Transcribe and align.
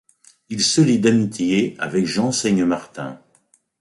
Il 0.49 0.63
se 0.63 0.81
lie 0.81 0.97
d'amitié 0.97 1.75
avec 1.77 2.07
Jean 2.07 2.31
Seignemartin. 2.31 3.21